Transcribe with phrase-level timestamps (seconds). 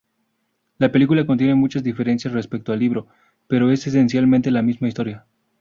[0.79, 3.05] La película contiene muchas diferencias respecto al libro,
[3.47, 5.27] pero es esencialmente la misma historia.